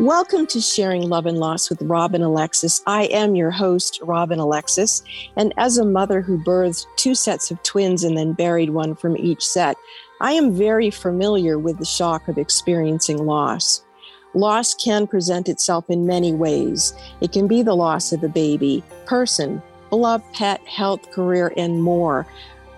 [0.00, 2.80] Welcome to Sharing Love and Loss with Robin Alexis.
[2.86, 5.02] I am your host, Robin Alexis.
[5.36, 9.14] And as a mother who birthed two sets of twins and then buried one from
[9.18, 9.76] each set,
[10.22, 13.84] I am very familiar with the shock of experiencing loss.
[14.32, 16.94] Loss can present itself in many ways.
[17.20, 19.60] It can be the loss of a baby, person,
[19.90, 22.26] beloved pet, health, career, and more.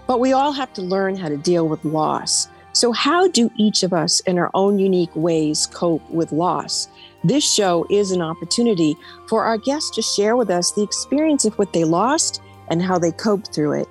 [0.09, 2.49] But we all have to learn how to deal with loss.
[2.75, 6.89] So, how do each of us, in our own unique ways, cope with loss?
[7.25, 8.97] This show is an opportunity
[9.29, 12.99] for our guests to share with us the experience of what they lost and how
[12.99, 13.89] they coped through it.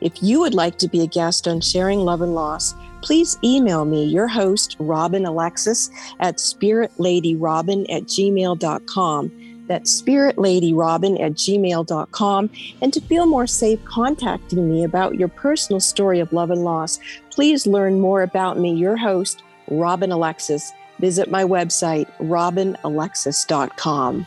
[0.00, 3.84] If you would like to be a guest on Sharing Love and Loss, please email
[3.84, 9.64] me, your host, Robin Alexis, at spiritladyrobin at gmail.com.
[9.68, 12.50] That's spiritladyrobin at gmail.com.
[12.82, 16.98] And to feel more safe contacting me about your personal story of love and loss,
[17.30, 24.26] please learn more about me, your host, Robin Alexis visit my website, robinalexis.com.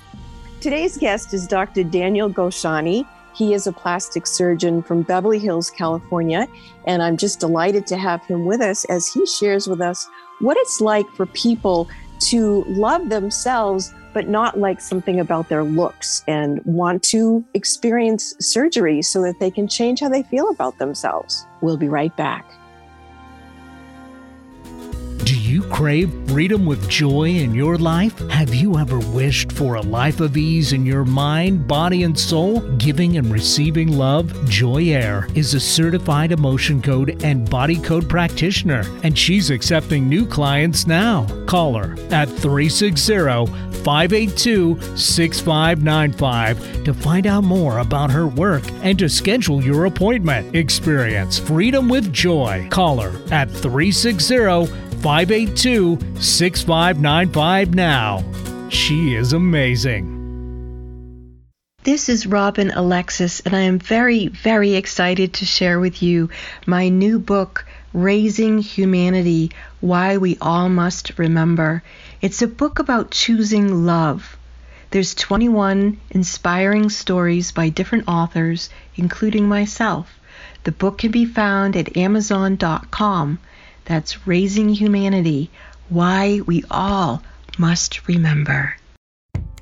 [0.62, 1.84] Today's guest is Dr.
[1.84, 3.08] Daniel Goshani.
[3.34, 6.48] He is a plastic surgeon from Beverly Hills, California,
[6.86, 10.08] and I'm just delighted to have him with us as he shares with us
[10.40, 11.88] what it's like for people
[12.20, 19.02] to love themselves but not like something about their looks and want to experience surgery
[19.02, 21.46] so that they can change how they feel about themselves.
[21.62, 22.46] We'll be right back.
[25.26, 28.18] Do you crave freedom with joy in your life?
[28.30, 32.62] Have you ever wished for a life of ease in your mind, body, and soul?
[32.78, 38.84] Giving and receiving love, Joy Air is a certified emotion code and body code practitioner,
[39.04, 41.28] and she's accepting new clients now.
[41.46, 49.10] Call her at 360 582 6595 to find out more about her work and to
[49.10, 50.56] schedule your appointment.
[50.56, 52.68] Experience freedom with joy.
[52.70, 58.24] Call her at 360 582 6595 now.
[58.70, 60.20] She is amazing.
[61.84, 66.30] This is Robin Alexis, and I am very, very excited to share with you
[66.68, 71.82] my new book, Raising Humanity Why We All Must Remember.
[72.22, 74.38] It's a book about choosing love.
[74.92, 80.20] There's 21 inspiring stories by different authors, including myself.
[80.66, 83.40] The book can be found at Amazon.com.
[83.90, 85.50] That's Raising Humanity
[85.90, 87.24] Why We All
[87.58, 88.76] Must Remember.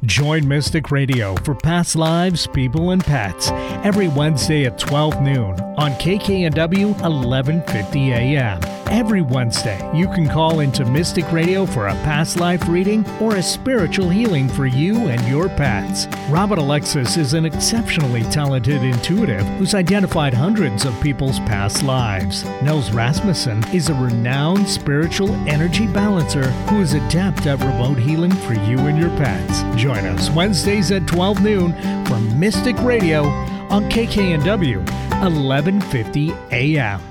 [0.06, 3.50] Join Mystic Radio for past lives, people, and pets
[3.84, 8.62] every Wednesday at 12 noon on KKNW 1150 AM.
[8.90, 13.44] Every Wednesday, you can call into Mystic Radio for a past life reading or a
[13.44, 16.08] spiritual healing for you and your pets.
[16.30, 22.46] Robin Alexis is an exceptionally talented intuitive who's identified hundreds of people's past lives.
[22.64, 28.54] Nels Rasmussen is a renowned spiritual energy balancer who is adept at remote healing for
[28.54, 29.64] you and your pets.
[29.88, 31.72] Join us Wednesdays at 12 noon
[32.08, 33.24] for Mystic Radio
[33.70, 34.80] on KKNW
[35.22, 37.02] 1150 AM.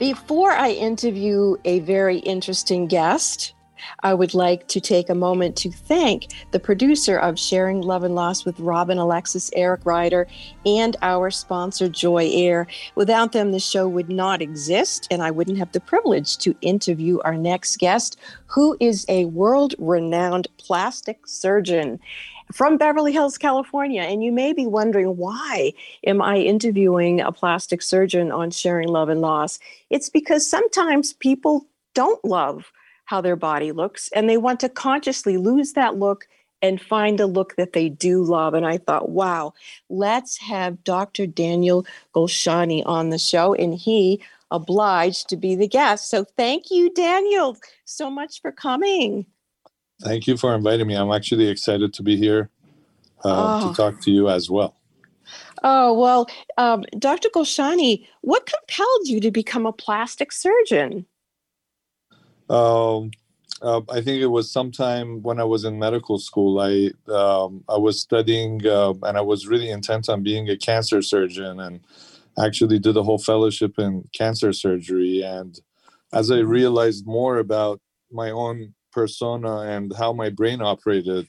[0.00, 3.54] Before I interview a very interesting guest,
[4.00, 8.14] I would like to take a moment to thank the producer of Sharing Love and
[8.14, 10.26] Loss with Robin Alexis, Eric Ryder,
[10.64, 12.66] and our sponsor, Joy Air.
[12.94, 17.18] Without them, the show would not exist, and I wouldn't have the privilege to interview
[17.24, 22.00] our next guest, who is a world renowned plastic surgeon
[22.52, 24.02] from Beverly Hills, California.
[24.02, 25.72] And you may be wondering, why
[26.06, 29.58] am I interviewing a plastic surgeon on sharing love and loss?
[29.90, 32.70] It's because sometimes people don't love
[33.06, 36.28] how their body looks and they want to consciously lose that look
[36.62, 38.54] and find a look that they do love.
[38.54, 39.52] And I thought, wow,
[39.88, 41.26] let's have Dr.
[41.26, 43.54] Daniel Golshani on the show.
[43.54, 46.08] And he obliged to be the guest.
[46.08, 49.26] So thank you, Daniel, so much for coming.
[50.02, 50.94] Thank you for inviting me.
[50.94, 52.50] I'm actually excited to be here
[53.24, 53.68] uh, oh.
[53.68, 54.76] to talk to you as well.
[55.62, 56.28] Oh, well,
[56.58, 57.28] um, Dr.
[57.30, 61.06] Golshani, what compelled you to become a plastic surgeon?
[62.48, 63.10] Um,
[63.62, 66.60] uh, I think it was sometime when I was in medical school.
[66.60, 71.00] I um, I was studying uh, and I was really intent on being a cancer
[71.02, 71.80] surgeon and
[72.38, 75.22] actually did a whole fellowship in cancer surgery.
[75.22, 75.58] And
[76.12, 81.28] as I realized more about my own persona and how my brain operated.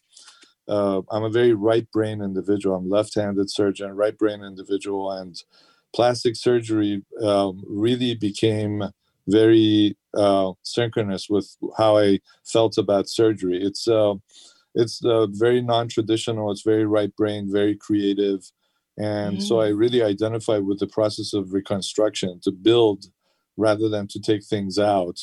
[0.70, 2.78] Uh, I'm a very right brain individual.
[2.78, 5.36] I'm left-handed surgeon, right brain individual, and
[5.94, 8.84] plastic surgery um, really became
[9.28, 13.60] very uh, synchronous with how I felt about surgery.
[13.62, 14.16] It's uh,
[14.76, 16.52] it's uh, very non-traditional.
[16.52, 18.52] It's very right brain, very creative,
[18.98, 19.46] and mm-hmm.
[19.46, 23.06] so I really identify with the process of reconstruction to build
[23.58, 25.20] rather than to take things out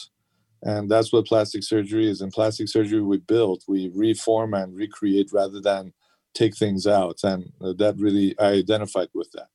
[0.64, 5.30] and that's what plastic surgery is in plastic surgery we build we reform and recreate
[5.32, 5.92] rather than
[6.34, 9.48] take things out and that really i identified with that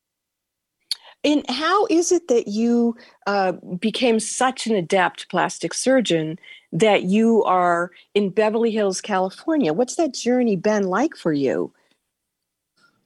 [1.24, 2.96] and how is it that you
[3.28, 6.40] uh, became such an adept plastic surgeon
[6.72, 11.72] that you are in beverly hills california what's that journey been like for you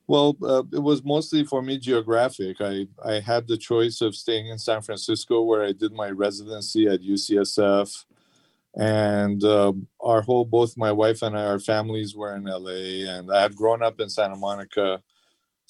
[0.06, 2.57] well, uh, it was mostly for me geographic.
[2.60, 6.88] I, I had the choice of staying in San Francisco, where I did my residency
[6.88, 8.06] at UCSF.
[8.75, 13.31] And uh, our whole, both my wife and I, our families were in LA, and
[13.31, 15.01] I had grown up in Santa Monica.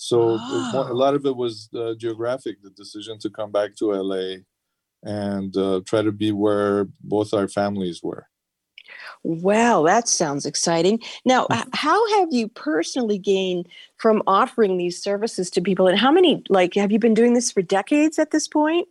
[0.04, 0.88] So oh.
[0.92, 4.40] a lot of it was uh, geographic, the decision to come back to LA
[5.02, 8.28] and uh, try to be where both our families were.
[9.24, 11.00] Well, that sounds exciting.
[11.24, 11.70] Now, mm-hmm.
[11.72, 15.88] how have you personally gained from offering these services to people?
[15.88, 18.90] And how many, like, have you been doing this for decades at this point?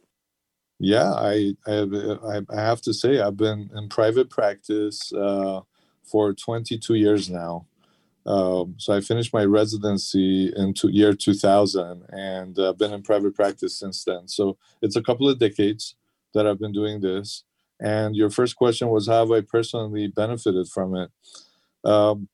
[0.78, 5.60] Yeah, I I, I have to say I've been in private practice uh,
[6.10, 7.66] for 22 years now.
[8.24, 13.02] Um, so I finished my residency in two, year 2000, and I've uh, been in
[13.02, 14.28] private practice since then.
[14.28, 15.96] So it's a couple of decades
[16.34, 17.44] that I've been doing this.
[17.80, 21.10] And your first question was, how have I personally benefited from it?
[21.84, 22.28] Um,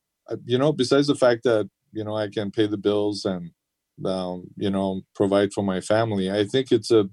[0.44, 3.50] you know, besides the fact that you know I can pay the bills and
[4.05, 7.08] um, you know provide for my family, I think it's a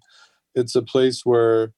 [0.53, 1.73] it's a place where,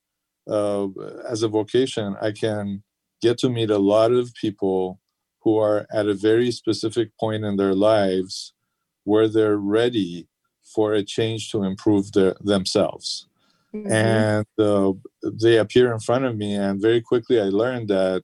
[0.49, 0.87] uh,
[1.29, 2.83] as a vocation, I can
[3.21, 4.99] get to meet a lot of people
[5.47, 8.51] who are at a very specific point in their lives
[9.05, 10.27] where they're ready
[10.75, 13.27] for a change to improve their, themselves
[13.73, 13.89] mm-hmm.
[13.89, 14.91] and uh,
[15.23, 18.23] they appear in front of me and very quickly i learned that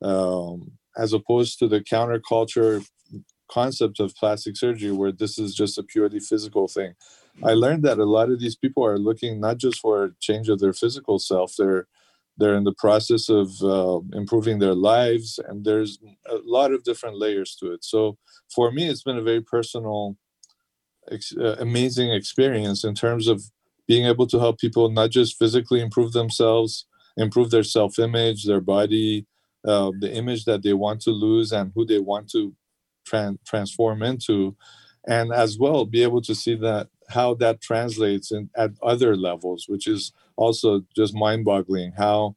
[0.00, 2.86] um, as opposed to the counterculture
[3.50, 6.94] concept of plastic surgery where this is just a purely physical thing
[7.42, 10.48] i learned that a lot of these people are looking not just for a change
[10.48, 11.88] of their physical self they're
[12.36, 15.98] they're in the process of uh, improving their lives and there's
[16.28, 17.84] a lot of different layers to it.
[17.84, 18.18] So
[18.54, 20.16] for me it's been a very personal
[21.10, 23.42] ex- uh, amazing experience in terms of
[23.86, 26.86] being able to help people not just physically improve themselves,
[27.16, 29.26] improve their self image, their body,
[29.66, 32.54] uh, the image that they want to lose, and who they want to
[33.06, 34.56] tran- transform into,
[35.06, 39.66] and as well be able to see that how that translates in, at other levels,
[39.68, 42.36] which is also just mind boggling how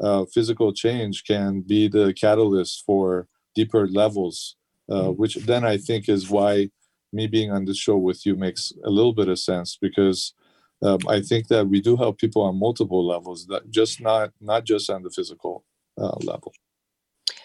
[0.00, 4.56] uh, physical change can be the catalyst for deeper levels,
[4.90, 5.10] uh, mm-hmm.
[5.12, 6.70] which then I think is why
[7.12, 10.34] me being on this show with you makes a little bit of sense because
[10.82, 14.64] um, I think that we do help people on multiple levels, that just not not
[14.64, 15.64] just on the physical
[16.00, 16.52] uh, level.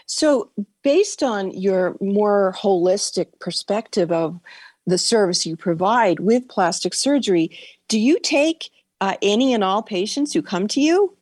[0.06, 0.52] So,
[0.84, 4.40] based on your more holistic perspective of
[4.86, 7.58] the service you provide with plastic surgery,
[7.88, 8.70] do you take
[9.04, 11.18] uh, any and all patients who come to you?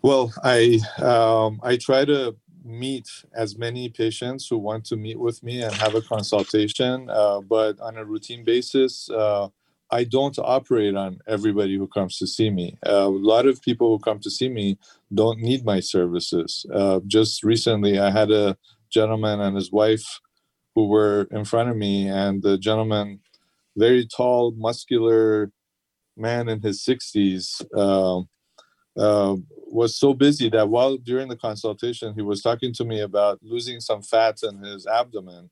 [0.00, 5.42] Well, I um, I try to meet as many patients who want to meet with
[5.42, 9.10] me and have a consultation, uh, but on a routine basis.
[9.10, 9.48] Uh,
[9.90, 12.78] I don't operate on everybody who comes to see me.
[12.86, 14.78] Uh, a lot of people who come to see me
[15.12, 16.64] don't need my services.
[16.72, 18.56] Uh, just recently, I had a
[18.90, 20.06] gentleman and his wife
[20.74, 23.20] who were in front of me, and the gentleman,
[23.76, 25.52] very tall, muscular
[26.16, 28.28] man in his 60s, uh, um,
[28.96, 33.40] um, was so busy that while during the consultation, he was talking to me about
[33.42, 35.50] losing some fat in his abdomen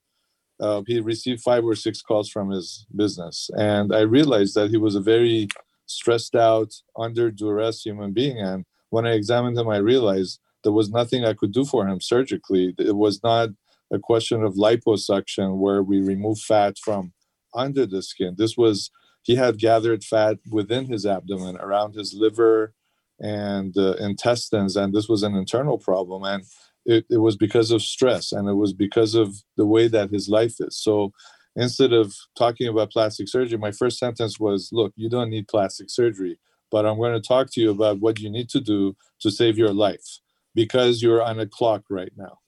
[0.63, 3.51] uh, he received five or six calls from his business.
[3.55, 5.49] And I realized that he was a very
[5.87, 8.39] stressed out, under duress human being.
[8.39, 12.01] And when I examined him, I realized there was nothing I could do for him
[12.01, 12.75] surgically.
[12.79, 13.49] It was not
[13.93, 17.13] a question of liposuction where we remove fat from
[17.55, 18.37] under the skin.
[18.39, 18.91] This was,
[19.23, 22.75] he had gathered fat within his abdomen, around his liver
[23.21, 24.77] and uh, intestines.
[24.77, 26.25] And this was an internal problem.
[26.25, 26.45] And
[26.85, 30.29] it, it was because of stress and it was because of the way that his
[30.29, 30.77] life is.
[30.77, 31.13] So
[31.55, 35.91] instead of talking about plastic surgery, my first sentence was, Look, you don't need plastic
[35.91, 36.39] surgery,
[36.71, 39.57] but I'm going to talk to you about what you need to do to save
[39.57, 40.19] your life
[40.55, 42.39] because you're on a clock right now.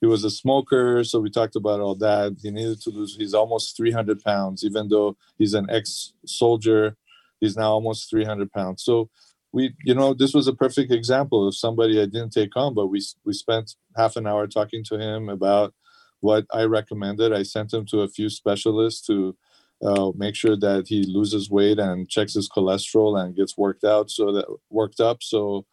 [0.00, 2.36] He was a smoker, so we talked about all that.
[2.42, 6.96] He needed to lose, he's almost 300 pounds, even though he's an ex soldier,
[7.40, 8.84] he's now almost 300 pounds.
[8.84, 9.10] So
[9.52, 12.88] we you know this was a perfect example of somebody i didn't take on but
[12.88, 15.74] we we spent half an hour talking to him about
[16.20, 19.36] what i recommended i sent him to a few specialists to
[19.84, 24.10] uh, make sure that he loses weight and checks his cholesterol and gets worked out
[24.10, 25.66] so that worked up so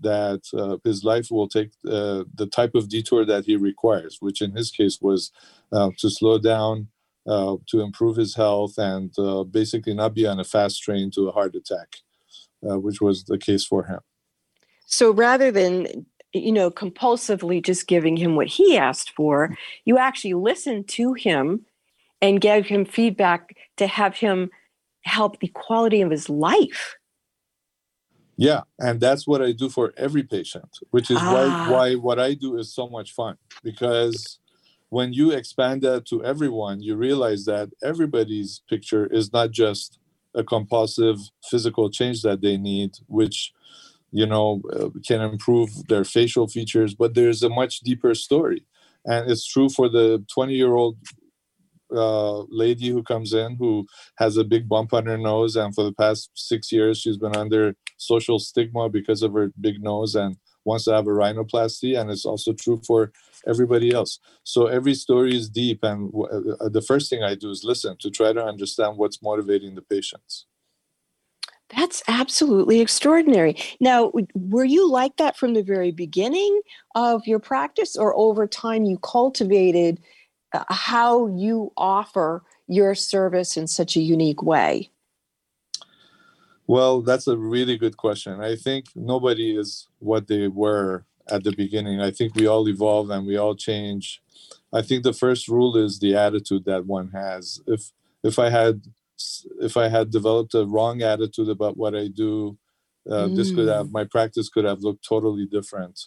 [0.00, 4.40] that uh, his life will take uh, the type of detour that he requires which
[4.40, 5.32] in his case was
[5.72, 6.88] uh, to slow down
[7.26, 11.28] uh, to improve his health and uh, basically not be on a fast train to
[11.28, 11.96] a heart attack
[12.68, 14.00] uh, which was the case for him.
[14.86, 20.34] So rather than you know compulsively just giving him what he asked for, you actually
[20.34, 21.64] listened to him
[22.20, 24.50] and gave him feedback to have him
[25.02, 26.96] help the quality of his life.
[28.38, 31.32] Yeah, and that's what I do for every patient, which is ah.
[31.34, 34.38] why why what I do is so much fun because
[34.90, 39.98] when you expand that to everyone, you realize that everybody's picture is not just
[40.36, 41.18] a compulsive
[41.50, 43.52] physical change that they need, which
[44.12, 48.64] you know uh, can improve their facial features, but there's a much deeper story,
[49.04, 50.96] and it's true for the 20 year old
[51.92, 53.84] uh, lady who comes in who
[54.18, 57.34] has a big bump on her nose, and for the past six years she's been
[57.34, 62.10] under social stigma because of her big nose and wants to have a rhinoplasty, and
[62.10, 63.12] it's also true for
[63.46, 64.18] everybody else.
[64.44, 67.96] So every story is deep, and w- uh, the first thing I do is listen
[68.00, 70.46] to try to understand what's motivating the patients.
[71.76, 73.56] That's absolutely extraordinary.
[73.78, 76.62] Now, were you like that from the very beginning
[76.94, 80.00] of your practice, or over time you cultivated
[80.54, 84.90] uh, how you offer your service in such a unique way?
[86.68, 88.42] Well, that's a really good question.
[88.42, 92.00] I think nobody is what they were at the beginning.
[92.00, 94.22] I think we all evolve and we all change.
[94.72, 97.60] I think the first rule is the attitude that one has.
[97.66, 97.90] If
[98.22, 98.82] if I had
[99.60, 102.58] if I had developed a wrong attitude about what I do,
[103.10, 103.36] uh, mm.
[103.36, 103.92] this could have mm.
[103.92, 105.98] my practice could have looked totally different.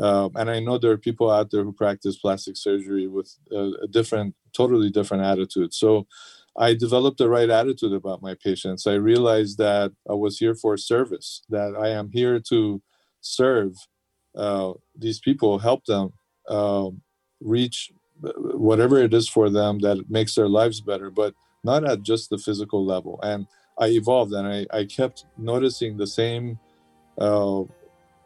[0.00, 3.72] Um, and I know there are people out there who practice plastic surgery with a,
[3.82, 5.74] a different, totally different attitude.
[5.74, 6.06] So
[6.56, 8.86] I developed the right attitude about my patients.
[8.86, 12.82] I realized that I was here for service, that I am here to
[13.20, 13.74] serve
[14.36, 16.12] uh, these people, help them
[16.48, 16.90] uh,
[17.40, 22.30] reach whatever it is for them that makes their lives better, but not at just
[22.30, 23.18] the physical level.
[23.22, 23.46] And
[23.78, 26.58] I evolved and I, I kept noticing the same
[27.18, 27.62] uh,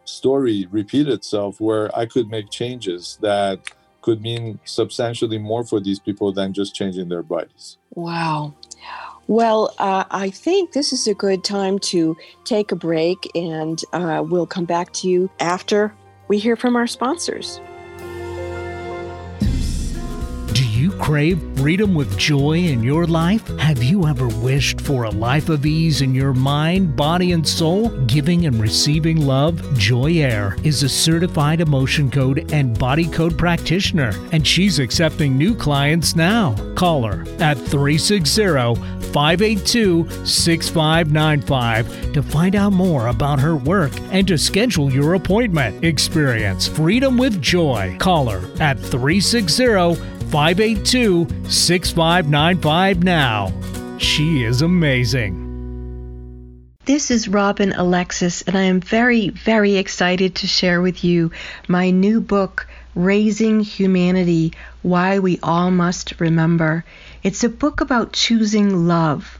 [0.04, 3.60] story repeat itself where I could make changes that
[4.06, 7.76] could mean substantially more for these people than just changing their bodies.
[7.96, 8.54] Wow.
[9.26, 14.22] Well, uh, I think this is a good time to take a break, and uh,
[14.24, 15.92] we'll come back to you after
[16.28, 17.60] we hear from our sponsors
[20.98, 23.46] crave freedom with joy in your life?
[23.58, 27.88] Have you ever wished for a life of ease in your mind, body, and soul?
[28.06, 34.12] Giving and receiving love, Joy Air is a certified emotion code and body code practitioner,
[34.32, 36.54] and she's accepting new clients now.
[36.74, 44.36] Call her at 360 582 6595 to find out more about her work and to
[44.36, 45.84] schedule your appointment.
[45.84, 47.96] Experience freedom with joy.
[47.98, 53.50] Call her at 360 582 6595 now.
[53.96, 55.32] She is amazing.
[56.84, 61.30] This is Robin Alexis, and I am very, very excited to share with you
[61.68, 64.52] my new book, Raising Humanity
[64.82, 66.84] Why We All Must Remember.
[67.22, 69.38] It's a book about choosing love.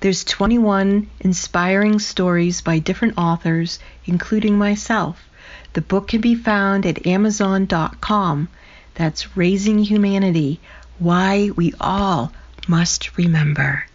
[0.00, 5.26] There's 21 inspiring stories by different authors, including myself.
[5.72, 8.48] The book can be found at Amazon.com.
[8.94, 10.60] That's Raising Humanity
[10.98, 12.32] Why We All
[12.68, 13.86] Must Remember.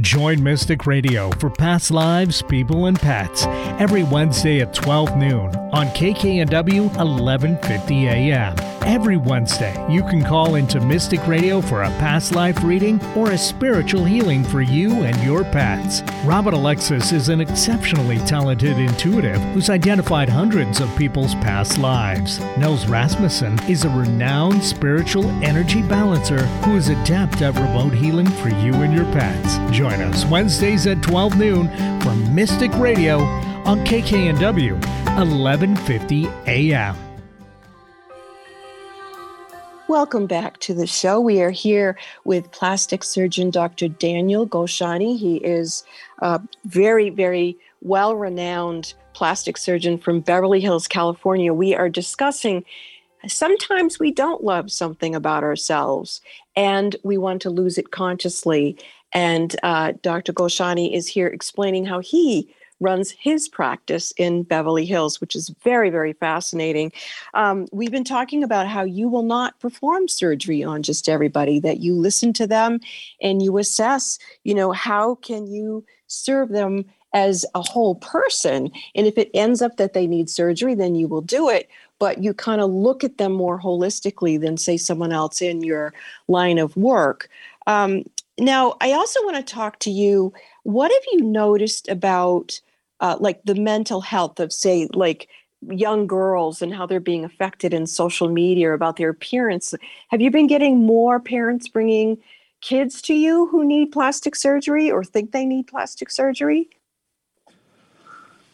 [0.00, 3.46] Join Mystic Radio for past lives, people, and pets
[3.80, 8.77] every Wednesday at 12 noon on KKNW 1150 AM.
[8.88, 13.38] Every Wednesday, you can call into Mystic Radio for a past life reading or a
[13.38, 16.02] spiritual healing for you and your pets.
[16.24, 22.40] Robin Alexis is an exceptionally talented intuitive who's identified hundreds of people's past lives.
[22.56, 28.48] Nels Rasmussen is a renowned spiritual energy balancer who is adept at remote healing for
[28.48, 29.58] you and your pets.
[29.76, 33.20] Join Join us Wednesdays at 12 noon for Mystic Radio
[33.64, 34.72] on KKNW
[35.16, 37.07] 1150 AM.
[39.88, 41.18] Welcome back to the show.
[41.18, 43.88] We are here with plastic surgeon Dr.
[43.88, 45.18] Daniel Goshani.
[45.18, 45.82] He is
[46.18, 51.54] a very, very well renowned plastic surgeon from Beverly Hills, California.
[51.54, 52.66] We are discussing
[53.28, 56.20] sometimes we don't love something about ourselves
[56.54, 58.76] and we want to lose it consciously.
[59.14, 60.34] And uh, Dr.
[60.34, 65.90] Goshani is here explaining how he runs his practice in Beverly Hills, which is very,
[65.90, 66.92] very fascinating.
[67.34, 71.80] Um, we've been talking about how you will not perform surgery on just everybody, that
[71.80, 72.80] you listen to them
[73.20, 78.70] and you assess, you know, how can you serve them as a whole person.
[78.94, 81.68] And if it ends up that they need surgery, then you will do it.
[81.98, 85.92] But you kind of look at them more holistically than, say, someone else in your
[86.28, 87.28] line of work.
[87.66, 88.04] Um,
[88.38, 90.32] now, I also want to talk to you.
[90.62, 92.60] What have you noticed about
[93.00, 95.28] uh, like the mental health of, say, like
[95.70, 99.74] young girls and how they're being affected in social media about their appearance.
[100.08, 102.18] Have you been getting more parents bringing
[102.60, 106.68] kids to you who need plastic surgery or think they need plastic surgery?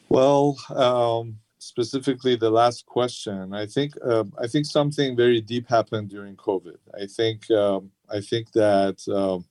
[0.09, 6.11] Well, um, specifically the last question, I think uh, I think something very deep happened
[6.11, 6.79] during COVID.
[6.95, 9.45] I think um, I think that um,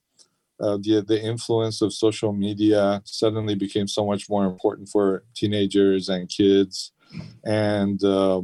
[0.60, 6.08] uh, the the influence of social media suddenly became so much more important for teenagers
[6.08, 6.92] and kids,
[7.44, 8.40] and uh,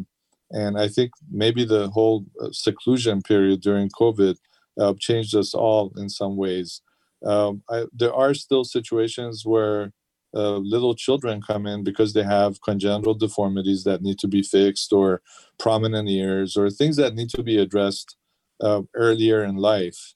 [0.51, 4.37] and I think maybe the whole uh, seclusion period during COVID
[4.81, 6.83] uh, changed us all in some ways.
[7.25, 9.93] Um, I, there are still situations where
[10.35, 14.93] uh, little children come in because they have congenital deformities that need to be fixed,
[14.93, 15.23] or
[15.61, 18.17] prominent ears, or things that need to be addressed
[18.61, 20.15] uh, earlier in life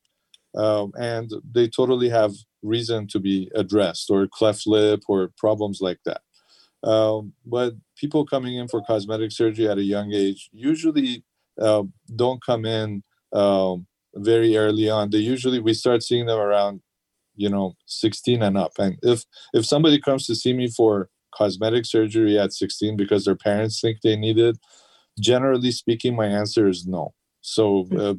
[0.56, 2.32] um, and they totally have
[2.62, 6.20] reason to be addressed or cleft lip or problems like that.
[6.88, 11.24] Um, but people coming in for cosmetic surgery at a young age usually
[11.60, 11.84] uh,
[12.14, 15.10] don't come in um, very early on.
[15.10, 16.82] They usually we start seeing them around
[17.36, 18.72] you know 16 and up.
[18.78, 23.36] And if if somebody comes to see me for cosmetic surgery at 16 because their
[23.36, 24.56] parents think they need it
[25.18, 27.12] generally speaking my answer is no
[27.44, 27.98] so hmm.
[27.98, 28.14] uh,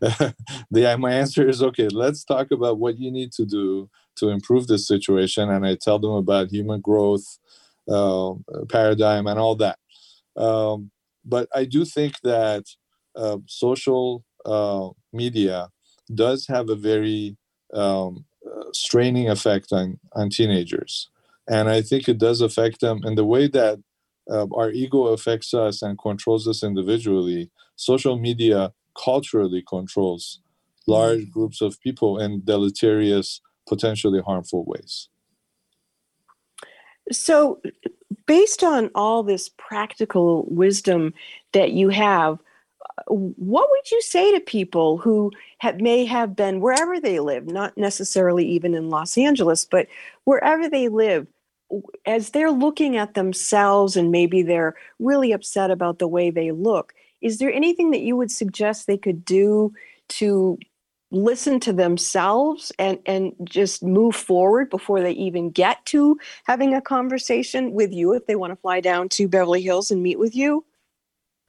[0.72, 1.88] the my answer is okay.
[1.88, 6.00] Let's talk about what you need to do to improve this situation, and I tell
[6.00, 7.38] them about human growth
[7.88, 8.34] uh,
[8.68, 9.78] paradigm and all that.
[10.36, 10.90] Um,
[11.24, 12.64] but I do think that
[13.14, 15.68] uh, social uh, media
[16.12, 17.36] does have a very
[17.72, 21.08] um, uh, straining effect on on teenagers,
[21.48, 23.78] and I think it does affect them in the way that
[24.28, 30.40] uh, our ego affects us and controls us individually social media culturally controls
[30.86, 31.30] large mm.
[31.30, 35.08] groups of people in deleterious, potentially harmful ways.
[37.12, 37.60] So,
[38.26, 41.14] based on all this practical wisdom
[41.52, 42.38] that you have,
[43.06, 47.76] what would you say to people who have, may have been wherever they live, not
[47.76, 49.86] necessarily even in Los Angeles, but
[50.24, 51.26] wherever they live,
[52.04, 56.92] as they're looking at themselves and maybe they're really upset about the way they look?
[57.20, 59.72] is there anything that you would suggest they could do
[60.08, 60.58] to
[61.10, 66.80] listen to themselves and and just move forward before they even get to having a
[66.80, 70.34] conversation with you if they want to fly down to Beverly Hills and meet with
[70.34, 70.64] you?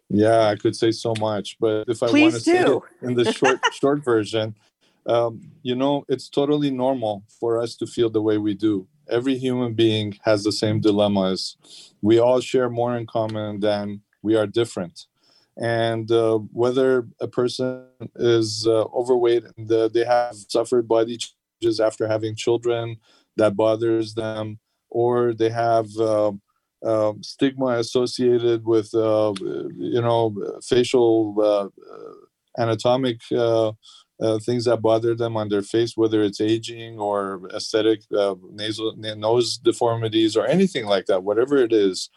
[0.09, 2.83] Yeah, I could say so much, but if I Please want to do.
[3.01, 4.55] say it in the short short version,
[5.05, 8.87] um, you know, it's totally normal for us to feel the way we do.
[9.09, 11.57] Every human being has the same dilemmas.
[12.01, 15.05] We all share more in common than we are different
[15.57, 21.79] and uh, whether a person is uh, overweight and uh, they have suffered body changes
[21.79, 22.97] after having children
[23.37, 26.41] that bothers them, or they have um,
[26.85, 31.67] um stigma associated with uh, you know facial uh,
[32.61, 33.19] anatomic
[34.21, 38.01] uh, things that bother them on their face, whether it's aging or aesthetic
[38.51, 42.09] nasal nose deformities or anything like that, whatever it is,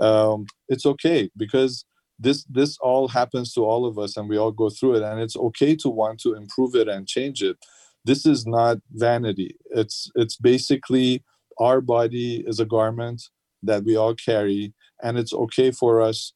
[0.00, 1.84] um, it's okay because
[2.18, 5.20] this this all happens to all of us and we all go through it and
[5.20, 7.56] it's okay to want to improve it and change it.
[8.04, 9.56] This is not vanity.
[9.70, 11.22] It's it's basically
[11.58, 13.22] our body is a garment
[13.62, 16.32] that we all carry and it's okay for us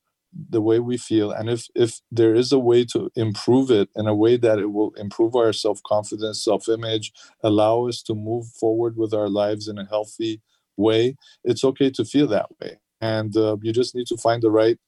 [0.49, 4.07] the way we feel and if if there is a way to improve it in
[4.07, 7.12] a way that it will improve our self-confidence self-image
[7.43, 10.40] allow us to move forward with our lives in a healthy
[10.77, 14.51] way it's okay to feel that way and uh, you just need to find the
[14.51, 14.79] right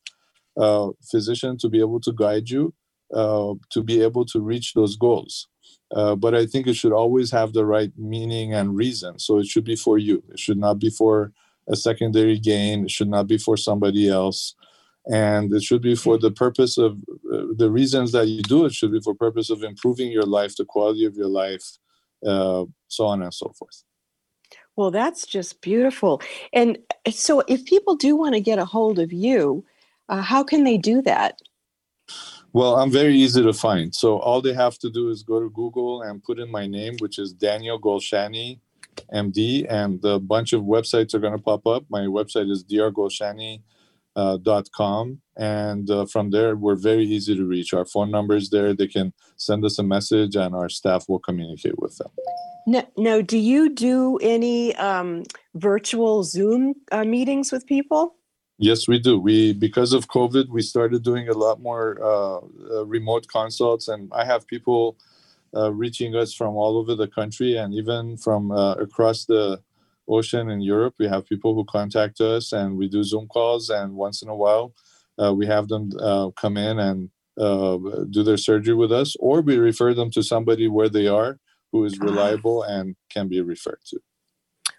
[0.57, 2.75] uh, physician to be able to guide you
[3.15, 5.49] uh, to be able to reach those goals.
[5.95, 9.19] Uh, but I think it should always have the right meaning and reason.
[9.19, 10.23] So it should be for you.
[10.31, 11.33] It should not be for
[11.69, 12.85] a secondary gain.
[12.85, 14.55] It should not be for somebody else.
[15.07, 16.93] And it should be for the purpose of
[17.33, 20.55] uh, the reasons that you do it should be for purpose of improving your life,
[20.57, 21.65] the quality of your life,
[22.25, 23.83] uh, so on and so forth.
[24.77, 26.23] Well, that's just beautiful.
[26.53, 26.79] And
[27.11, 29.65] so, if people do want to get a hold of you,
[30.09, 31.41] uh, how can they do that?
[32.55, 33.95] Well, I'm very easy to find.
[33.95, 36.97] So all they have to do is go to Google and put in my name,
[36.99, 38.61] which is Daniel Golshani,
[39.12, 41.85] MD, and a bunch of websites are going to pop up.
[41.88, 43.62] My website is drgolshani.com.
[44.14, 44.38] Uh,
[45.37, 47.72] and uh, from there, we're very easy to reach.
[47.72, 48.75] Our phone number is there.
[48.75, 52.11] They can send us a message, and our staff will communicate with them.
[52.66, 58.14] No, no do you do any um, virtual Zoom uh, meetings with people?
[58.59, 59.18] Yes, we do.
[59.18, 62.38] We because of COVID, we started doing a lot more uh,
[62.70, 64.96] uh, remote consults, and I have people
[65.57, 69.61] uh, reaching us from all over the country and even from uh, across the
[70.09, 73.71] ocean in Europe, we have people who contact us and we do Zoom calls.
[73.71, 74.75] And once in a while,
[75.23, 77.79] uh, we have them uh, come in and uh,
[78.11, 81.38] do their surgery with us, or we refer them to somebody where they are
[81.73, 82.05] who is ah.
[82.05, 83.99] reliable and can be referred to.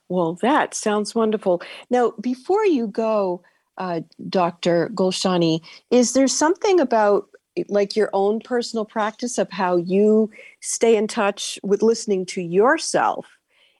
[0.09, 1.62] Well, that sounds wonderful.
[1.89, 3.41] Now, before you go,
[3.77, 4.91] uh, Dr.
[4.93, 7.29] Golshani, is there something about
[7.69, 10.29] like your own personal practice of how you
[10.62, 13.27] stay in touch with listening to yourself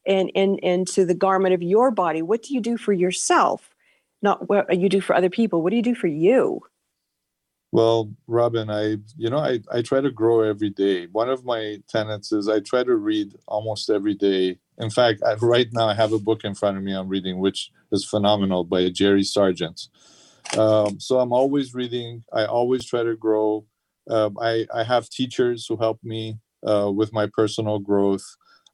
[0.06, 3.70] and and the garment of your body what do you do for yourself?
[4.22, 6.62] Not what you do for other people what do you do for you?
[7.72, 11.08] Well robin i you know i, I try to grow every day.
[11.08, 14.60] One of my tenets is i try to read almost every day.
[14.78, 17.40] In fact I, right now i have a book in front of me i'm reading
[17.40, 19.88] which is phenomenal by jerry sargent.
[20.58, 22.24] Um, so i'm always reading.
[22.32, 23.66] I always try to grow.
[24.10, 26.38] Um, I, I have teachers who help me
[26.68, 28.26] uh, with my personal growth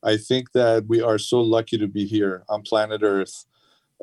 [0.03, 3.45] I think that we are so lucky to be here on planet Earth,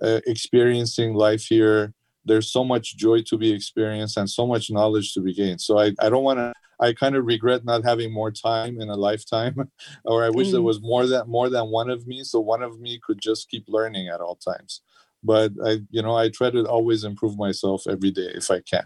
[0.03, 1.95] uh, experiencing life here.
[2.25, 5.61] There's so much joy to be experienced and so much knowledge to be gained.
[5.61, 6.53] So I, I don't want to.
[6.79, 9.71] I kind of regret not having more time in a lifetime,
[10.05, 10.53] or I wish mm.
[10.53, 13.49] there was more than more than one of me, so one of me could just
[13.49, 14.83] keep learning at all times.
[15.25, 18.85] But I, you know, I try to always improve myself every day if I can.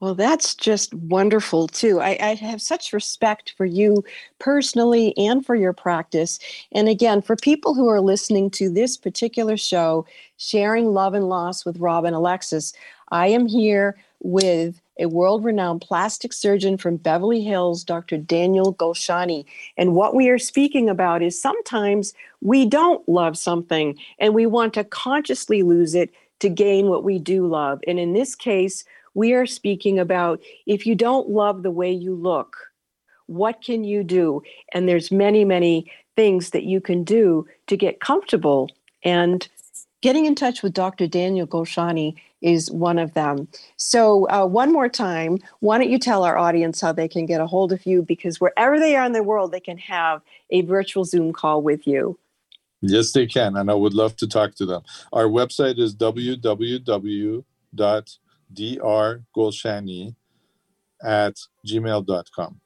[0.00, 2.00] Well, that's just wonderful too.
[2.00, 4.02] I, I, have such respect for you
[4.38, 6.38] personally and for your practice.
[6.72, 10.06] And again, for people who are listening to this particular show,
[10.38, 12.72] Sharing Love and Loss with Robin Alexis,
[13.10, 18.16] I am here with a world renowned plastic surgeon from Beverly Hills, Dr.
[18.16, 19.44] Daniel Golshani.
[19.76, 24.72] And what we are speaking about is sometimes we don't love something and we want
[24.74, 27.80] to consciously lose it to gain what we do love.
[27.86, 28.84] And in this case,
[29.14, 32.56] we are speaking about if you don't love the way you look,
[33.26, 34.42] what can you do?
[34.72, 38.68] And there's many, many things that you can do to get comfortable.
[39.04, 39.46] And
[40.00, 41.06] getting in touch with Dr.
[41.06, 43.48] Daniel Golshani is one of them.
[43.76, 47.40] So, uh, one more time, why don't you tell our audience how they can get
[47.40, 48.02] a hold of you?
[48.02, 51.86] Because wherever they are in the world, they can have a virtual Zoom call with
[51.86, 52.18] you.
[52.80, 53.56] Yes, they can.
[53.56, 54.82] And I would love to talk to them.
[55.12, 57.44] Our website is www
[58.54, 60.14] drgolshani
[61.02, 61.36] at
[61.66, 62.60] gmail.com.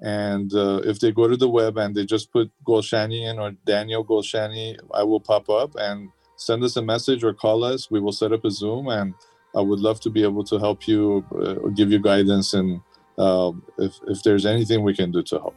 [0.00, 3.52] And uh, if they go to the web and they just put Golshani in or
[3.64, 7.90] Daniel Golshani, I will pop up and send us a message or call us.
[7.90, 9.14] We will set up a Zoom, and
[9.54, 12.80] I would love to be able to help you uh, give you guidance and
[13.18, 15.54] uh, if, if there's anything we can do to help.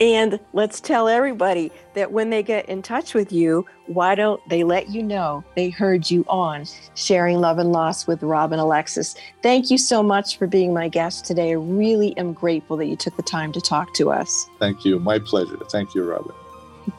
[0.00, 4.64] And let's tell everybody that when they get in touch with you, why don't they
[4.64, 9.14] let you know they heard you on Sharing Love and Loss with Robin Alexis?
[9.42, 11.50] Thank you so much for being my guest today.
[11.50, 14.48] I really am grateful that you took the time to talk to us.
[14.58, 14.98] Thank you.
[14.98, 15.58] My pleasure.
[15.70, 16.34] Thank you, Robin.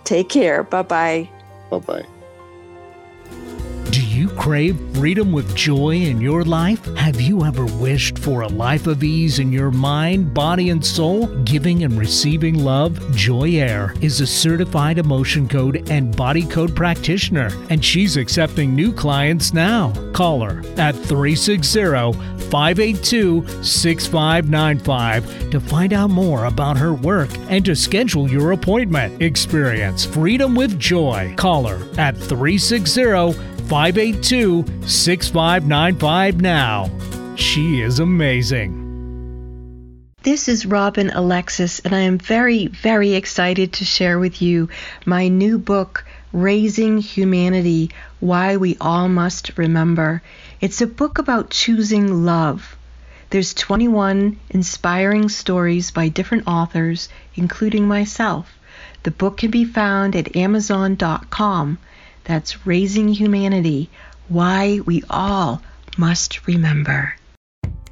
[0.05, 0.63] Take care.
[0.63, 1.29] Bye bye.
[1.69, 2.05] Bye bye.
[4.37, 6.83] Crave freedom with joy in your life?
[6.95, 11.27] Have you ever wished for a life of ease in your mind, body, and soul?
[11.43, 17.49] Giving and receiving love, Joy Air is a certified emotion code and body code practitioner,
[17.69, 19.93] and she's accepting new clients now.
[20.13, 22.11] Call her at 360
[22.49, 29.21] 582 6595 to find out more about her work and to schedule your appointment.
[29.21, 31.33] Experience freedom with joy.
[31.37, 36.89] Call her at 360 582 6595 now.
[37.35, 38.83] She is amazing.
[40.23, 44.69] This is Robin Alexis, and I am very, very excited to share with you
[45.05, 50.21] my new book, Raising Humanity Why We All Must Remember.
[50.61, 52.77] It's a book about choosing love.
[53.31, 58.57] There's 21 inspiring stories by different authors, including myself.
[59.03, 61.79] The book can be found at Amazon.com.
[62.23, 63.89] That's Raising Humanity
[64.27, 65.61] Why We All
[65.97, 67.15] Must Remember.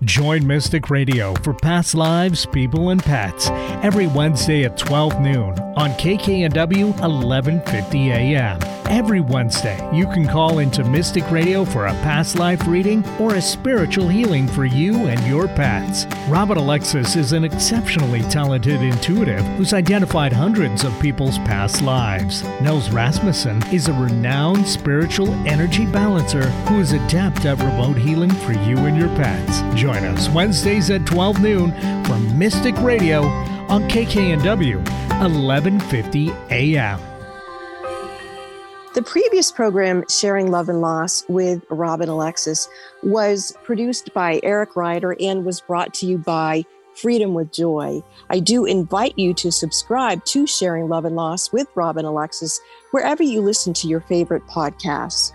[0.03, 3.51] Join Mystic Radio for past lives, people, and pets
[3.83, 8.59] every Wednesday at 12 noon on KKNW 1150 AM.
[8.87, 13.41] Every Wednesday, you can call into Mystic Radio for a past life reading or a
[13.41, 16.07] spiritual healing for you and your pets.
[16.27, 22.43] Robin Alexis is an exceptionally talented intuitive who's identified hundreds of people's past lives.
[22.59, 28.51] Nels Rasmussen is a renowned spiritual energy balancer who is adept at remote healing for
[28.51, 29.61] you and your pets.
[29.79, 31.71] Join Join us Wednesdays at 12 noon
[32.05, 33.23] from Mystic Radio
[33.67, 34.77] on KKNW
[35.19, 36.97] 1150 AM.
[38.93, 42.69] The previous program, Sharing Love and Loss with Robin Alexis,
[43.03, 46.63] was produced by Eric Ryder and was brought to you by
[46.95, 48.01] Freedom with Joy.
[48.29, 53.23] I do invite you to subscribe to Sharing Love and Loss with Robin Alexis wherever
[53.23, 55.33] you listen to your favorite podcasts.